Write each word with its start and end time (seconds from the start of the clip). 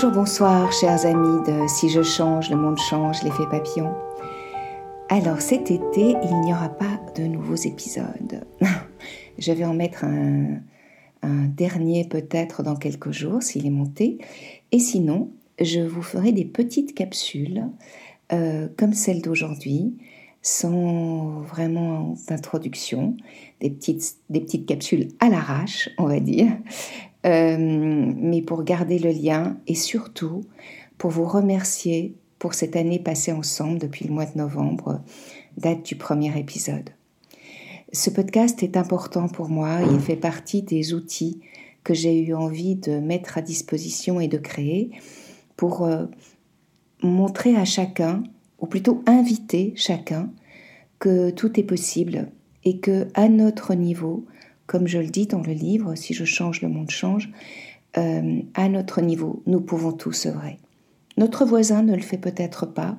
Bonjour, 0.00 0.12
bonsoir, 0.12 0.72
chers 0.72 1.06
amis 1.06 1.42
de 1.44 1.66
Si 1.66 1.88
je 1.88 2.04
change, 2.04 2.50
le 2.50 2.56
monde 2.56 2.78
change, 2.78 3.20
l'effet 3.24 3.42
papillon. 3.50 3.92
Alors 5.08 5.40
cet 5.40 5.72
été, 5.72 6.14
il 6.22 6.40
n'y 6.42 6.52
aura 6.52 6.68
pas 6.68 7.00
de 7.16 7.24
nouveaux 7.24 7.56
épisodes. 7.56 8.46
je 9.38 9.50
vais 9.50 9.64
en 9.64 9.74
mettre 9.74 10.04
un, 10.04 10.60
dernier 11.48 12.04
peut-être 12.04 12.62
dans 12.62 12.76
quelques 12.76 13.10
jours 13.10 13.42
s'il 13.42 13.66
est 13.66 13.70
monté. 13.70 14.18
Et 14.70 14.78
sinon, 14.78 15.32
je 15.60 15.80
vous 15.80 16.02
ferai 16.02 16.30
des 16.30 16.44
petites 16.44 16.94
capsules 16.94 17.64
euh, 18.32 18.68
comme 18.76 18.92
celle 18.92 19.20
d'aujourd'hui, 19.20 19.96
sans 20.42 21.40
vraiment 21.40 22.14
d'introduction, 22.28 23.16
des 23.60 23.70
petites, 23.70 24.64
capsules 24.64 25.08
à 25.18 25.28
l'arrache, 25.28 25.90
on 25.98 26.06
va 26.06 26.20
dire, 26.20 26.52
mais 27.24 28.42
pour 28.42 28.62
garder 28.62 28.98
le 28.98 29.10
lien 29.10 29.56
et 29.66 29.74
surtout 29.74 30.42
pour 30.98 31.10
vous 31.10 31.24
remercier 31.26 32.14
pour 32.38 32.54
cette 32.54 32.76
année 32.76 32.98
passée 32.98 33.32
ensemble 33.32 33.78
depuis 33.78 34.06
le 34.06 34.14
mois 34.14 34.26
de 34.26 34.38
novembre, 34.38 35.00
date 35.56 35.84
du 35.84 35.96
premier 35.96 36.36
épisode. 36.38 36.90
Ce 37.92 38.10
podcast 38.10 38.62
est 38.62 38.76
important 38.76 39.28
pour 39.28 39.48
moi, 39.48 39.78
il 39.90 39.98
fait 39.98 40.16
partie 40.16 40.62
des 40.62 40.94
outils 40.94 41.40
que 41.84 41.94
j'ai 41.94 42.22
eu 42.22 42.34
envie 42.34 42.74
de 42.74 42.98
mettre 42.98 43.38
à 43.38 43.42
disposition 43.42 44.20
et 44.20 44.28
de 44.28 44.36
créer 44.36 44.90
pour 45.56 45.84
euh, 45.84 46.04
montrer 47.02 47.56
à 47.56 47.64
chacun, 47.64 48.22
ou 48.60 48.66
plutôt 48.66 49.02
inviter 49.06 49.72
chacun, 49.74 50.30
que 50.98 51.30
tout 51.30 51.58
est 51.58 51.64
possible 51.64 52.28
et 52.64 52.78
que 52.78 53.08
à 53.14 53.28
notre 53.28 53.74
niveau, 53.74 54.26
comme 54.68 54.86
je 54.86 54.98
le 54.98 55.08
dis 55.08 55.26
dans 55.26 55.40
le 55.40 55.54
livre, 55.54 55.96
si 55.96 56.14
je 56.14 56.24
change, 56.24 56.60
le 56.60 56.68
monde 56.68 56.90
change, 56.90 57.30
euh, 57.96 58.42
à 58.54 58.68
notre 58.68 59.00
niveau, 59.00 59.42
nous 59.46 59.60
pouvons 59.60 59.92
tous 59.92 60.26
œuvrer. 60.26 60.58
Notre 61.16 61.46
voisin 61.46 61.82
ne 61.82 61.96
le 61.96 62.02
fait 62.02 62.18
peut-être 62.18 62.66
pas, 62.66 62.96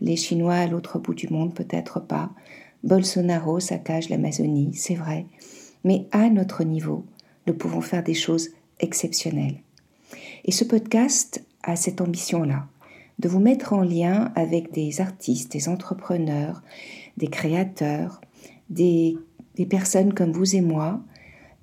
les 0.00 0.16
Chinois 0.16 0.54
à 0.54 0.66
l'autre 0.66 0.98
bout 0.98 1.14
du 1.14 1.28
monde 1.28 1.54
peut-être 1.54 2.00
pas, 2.00 2.30
Bolsonaro 2.82 3.60
saccage 3.60 4.08
l'Amazonie, 4.08 4.72
c'est 4.74 4.94
vrai, 4.94 5.26
mais 5.84 6.06
à 6.10 6.30
notre 6.30 6.64
niveau, 6.64 7.04
nous 7.46 7.54
pouvons 7.54 7.82
faire 7.82 8.02
des 8.02 8.14
choses 8.14 8.48
exceptionnelles. 8.80 9.60
Et 10.46 10.52
ce 10.52 10.64
podcast 10.64 11.44
a 11.62 11.76
cette 11.76 12.00
ambition-là, 12.00 12.66
de 13.18 13.28
vous 13.28 13.40
mettre 13.40 13.74
en 13.74 13.82
lien 13.82 14.32
avec 14.36 14.72
des 14.72 15.02
artistes, 15.02 15.52
des 15.52 15.68
entrepreneurs, 15.68 16.62
des 17.18 17.28
créateurs, 17.28 18.22
des, 18.70 19.18
des 19.60 19.66
personnes 19.66 20.14
comme 20.14 20.32
vous 20.32 20.56
et 20.56 20.62
moi, 20.62 21.02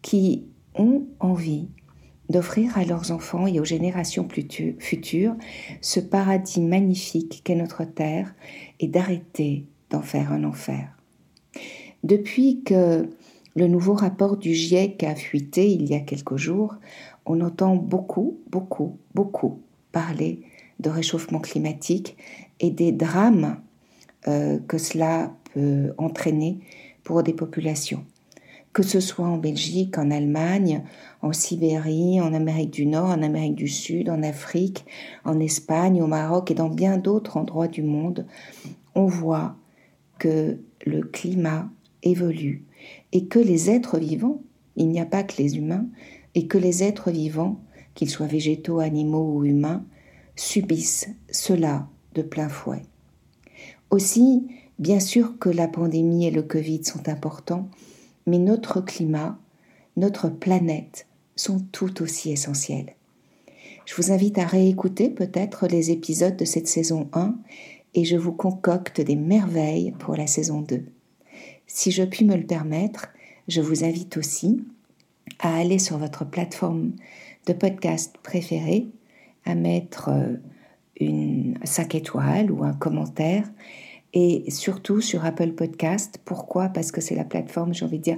qui 0.03 0.45
ont 0.75 1.07
envie 1.19 1.67
d'offrir 2.29 2.77
à 2.77 2.85
leurs 2.85 3.11
enfants 3.11 3.47
et 3.47 3.59
aux 3.59 3.65
générations 3.65 4.27
futures 4.77 5.35
ce 5.81 5.99
paradis 5.99 6.61
magnifique 6.61 7.41
qu'est 7.43 7.55
notre 7.55 7.85
Terre 7.85 8.35
et 8.79 8.87
d'arrêter 8.87 9.65
d'en 9.89 10.03
faire 10.03 10.31
un 10.31 10.43
enfer. 10.43 10.95
Depuis 12.03 12.61
que 12.61 13.09
le 13.55 13.67
nouveau 13.67 13.95
rapport 13.95 14.37
du 14.37 14.53
GIEC 14.53 15.03
a 15.03 15.15
fuité 15.15 15.71
il 15.71 15.89
y 15.89 15.95
a 15.95 15.99
quelques 15.99 16.37
jours, 16.37 16.75
on 17.25 17.41
entend 17.41 17.75
beaucoup, 17.75 18.37
beaucoup, 18.51 18.99
beaucoup 19.15 19.59
parler 19.91 20.41
de 20.79 20.91
réchauffement 20.91 21.39
climatique 21.39 22.15
et 22.59 22.69
des 22.69 22.91
drames 22.91 23.59
euh, 24.27 24.59
que 24.67 24.77
cela 24.77 25.33
peut 25.55 25.93
entraîner 25.97 26.59
pour 27.07 27.23
des 27.23 27.31
populations 27.31 28.03
que 28.73 28.83
ce 28.83 28.99
soit 28.99 29.25
en 29.25 29.37
Belgique, 29.37 29.97
en 29.97 30.11
Allemagne, 30.11 30.83
en 31.23 31.33
Sibérie, 31.33 32.21
en 32.21 32.31
Amérique 32.31 32.69
du 32.69 32.85
Nord, 32.85 33.09
en 33.09 33.23
Amérique 33.23 33.55
du 33.55 33.67
Sud, 33.67 34.07
en 34.07 34.21
Afrique, 34.21 34.85
en 35.25 35.39
Espagne, 35.39 36.03
au 36.03 36.05
Maroc 36.05 36.51
et 36.51 36.53
dans 36.53 36.69
bien 36.69 36.97
d'autres 36.97 37.37
endroits 37.37 37.69
du 37.69 37.81
monde, 37.81 38.27
on 38.93 39.07
voit 39.07 39.55
que 40.19 40.59
le 40.85 41.01
climat 41.01 41.71
évolue 42.03 42.65
et 43.13 43.25
que 43.25 43.39
les 43.39 43.71
êtres 43.71 43.97
vivants, 43.97 44.43
il 44.75 44.89
n'y 44.89 45.01
a 45.01 45.07
pas 45.07 45.23
que 45.23 45.41
les 45.41 45.57
humains, 45.57 45.87
et 46.35 46.45
que 46.45 46.59
les 46.59 46.83
êtres 46.83 47.09
vivants, 47.09 47.59
qu'ils 47.95 48.11
soient 48.11 48.27
végétaux, 48.27 48.77
animaux 48.77 49.37
ou 49.37 49.43
humains, 49.43 49.83
subissent 50.35 51.09
cela 51.31 51.87
de 52.13 52.21
plein 52.21 52.49
fouet. 52.49 52.83
Aussi, 53.89 54.45
bien 54.79 54.99
sûr 54.99 55.37
que 55.39 55.49
la 55.49 55.67
pandémie 55.67 56.25
et 56.25 56.31
le 56.31 56.43
Covid 56.43 56.83
sont 56.83 57.09
importants, 57.09 57.69
mais 58.25 58.37
notre 58.37 58.81
climat, 58.81 59.37
notre 59.95 60.29
planète 60.29 61.07
sont 61.35 61.59
tout 61.71 62.01
aussi 62.01 62.31
essentiels. 62.31 62.95
Je 63.85 63.95
vous 63.95 64.11
invite 64.11 64.37
à 64.37 64.45
réécouter 64.45 65.09
peut-être 65.09 65.67
les 65.67 65.91
épisodes 65.91 66.35
de 66.35 66.45
cette 66.45 66.67
saison 66.67 67.09
1 67.13 67.35
et 67.95 68.03
je 68.03 68.17
vous 68.17 68.33
concocte 68.33 69.01
des 69.01 69.15
merveilles 69.15 69.93
pour 69.97 70.15
la 70.15 70.27
saison 70.27 70.61
2. 70.61 70.83
Si 71.67 71.91
je 71.91 72.03
puis 72.03 72.25
me 72.25 72.35
le 72.35 72.45
permettre, 72.45 73.09
je 73.47 73.61
vous 73.61 73.83
invite 73.83 74.17
aussi 74.17 74.63
à 75.39 75.57
aller 75.57 75.79
sur 75.79 75.97
votre 75.97 76.25
plateforme 76.25 76.93
de 77.45 77.53
podcast 77.53 78.15
préférée, 78.21 78.87
à 79.45 79.55
mettre 79.55 80.09
euh, 80.09 80.35
une 80.99 81.57
5 81.63 81.95
étoiles 81.95 82.51
ou 82.51 82.63
un 82.63 82.73
commentaire 82.73 83.49
et 84.13 84.49
surtout 84.51 85.01
sur 85.01 85.25
Apple 85.25 85.51
Podcast. 85.51 86.19
Pourquoi? 86.25 86.69
Parce 86.69 86.91
que 86.91 87.01
c'est 87.01 87.15
la 87.15 87.25
plateforme, 87.25 87.73
j'ai 87.73 87.85
envie 87.85 87.99
de 87.99 88.03
dire, 88.03 88.17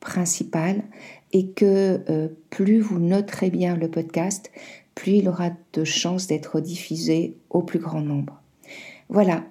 principale 0.00 0.82
et 1.32 1.50
que 1.50 2.02
euh, 2.08 2.28
plus 2.48 2.80
vous 2.80 2.98
noterez 2.98 3.50
bien 3.50 3.76
le 3.76 3.90
podcast, 3.90 4.50
plus 4.94 5.12
il 5.12 5.28
aura 5.28 5.50
de 5.72 5.84
chances 5.84 6.26
d'être 6.26 6.60
diffusé 6.60 7.36
au 7.50 7.62
plus 7.62 7.78
grand 7.78 8.00
nombre. 8.00 8.40
Voilà, 9.08 9.44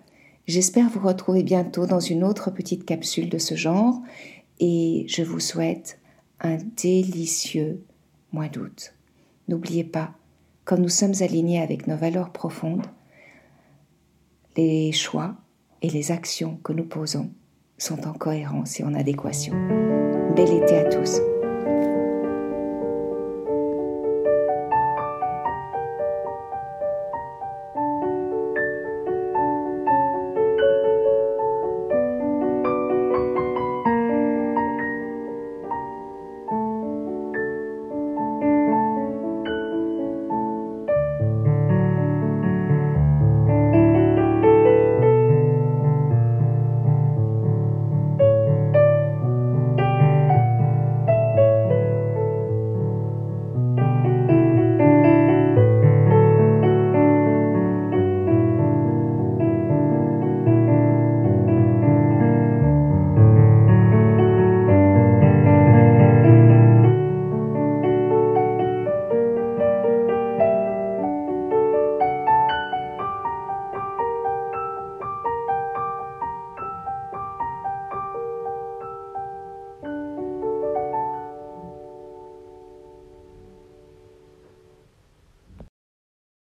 j'espère 0.48 0.90
vous 0.90 1.06
retrouver 1.08 1.44
bientôt 1.44 1.86
dans 1.86 2.00
une 2.00 2.24
autre 2.24 2.52
petite 2.52 2.86
capsule 2.86 3.30
de 3.30 3.38
ce 3.38 3.56
genre 3.56 4.02
et 4.60 5.06
je 5.08 5.24
vous 5.24 5.40
souhaite 5.40 6.00
un 6.42 6.58
délicieux 6.78 7.82
mois 8.32 8.50
d'août. 8.50 8.94
N'oubliez 9.48 9.84
pas, 9.84 10.14
quand 10.66 10.78
nous 10.78 10.90
sommes 10.90 11.16
alignés 11.22 11.62
avec 11.62 11.88
nos 11.88 11.96
valeurs 11.96 12.32
profondes, 12.32 12.86
les 14.58 14.92
choix 14.92 15.36
et 15.82 15.90
les 15.90 16.12
actions 16.12 16.58
que 16.64 16.74
nous 16.74 16.86
posons 16.86 17.32
sont 17.78 18.08
en 18.08 18.14
cohérence 18.14 18.80
et 18.80 18.84
en 18.84 18.94
adéquation. 18.94 19.54
Bel 20.36 20.52
été 20.52 20.78
à 20.78 20.86
tous. 20.86 21.20